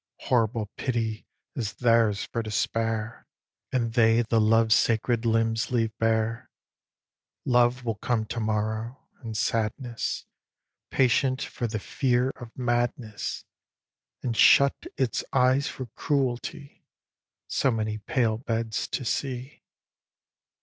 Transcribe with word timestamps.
Horrible 0.21 0.65
pity 0.77 1.27
is 1.53 1.73
theirs 1.73 2.23
for 2.23 2.41
despair, 2.41 3.27
And 3.71 3.93
they 3.93 4.23
the 4.23 4.41
love 4.41 4.73
sacred 4.73 5.27
limbs 5.27 5.69
leave 5.69 5.95
bare. 5.99 6.49
Love 7.45 7.85
will 7.85 7.97
come 8.01 8.25
to 8.25 8.39
morrow, 8.39 8.97
and 9.19 9.37
sadness, 9.37 10.25
Patient 10.89 11.39
for 11.43 11.67
the 11.67 11.77
fear 11.77 12.31
of 12.41 12.49
madness, 12.57 13.45
And 14.23 14.35
shut 14.35 14.87
its 14.97 15.23
eyes 15.33 15.67
for 15.67 15.85
cruelty, 15.93 16.83
So 17.47 17.69
many 17.69 17.99
pale 17.99 18.39
beds 18.39 18.87
to 18.87 19.05
see. 19.05 19.61